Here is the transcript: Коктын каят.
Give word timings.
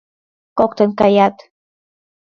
Коктын 0.57 0.89
каят. 0.99 1.35